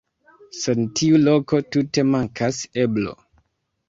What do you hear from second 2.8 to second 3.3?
eblo.